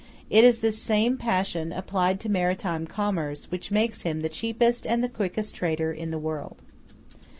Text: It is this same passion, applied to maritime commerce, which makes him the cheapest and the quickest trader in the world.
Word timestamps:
It 0.31 0.43
is 0.43 0.61
this 0.61 0.79
same 0.81 1.15
passion, 1.15 1.71
applied 1.71 2.19
to 2.21 2.27
maritime 2.29 2.87
commerce, 2.87 3.51
which 3.51 3.69
makes 3.69 4.01
him 4.01 4.21
the 4.23 4.29
cheapest 4.29 4.87
and 4.87 5.03
the 5.03 5.07
quickest 5.07 5.53
trader 5.53 5.91
in 5.91 6.09
the 6.09 6.17
world. 6.17 6.57